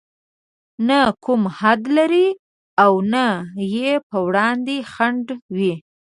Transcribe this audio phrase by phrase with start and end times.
[0.87, 2.27] نه کوم حد لري
[2.83, 3.25] او نه
[3.75, 5.25] يې پر وړاندې خنډ
[5.57, 5.73] وي.